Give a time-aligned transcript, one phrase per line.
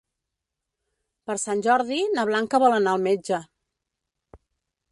[1.29, 3.43] Per Sant Jordi na Blanca vol anar al metge.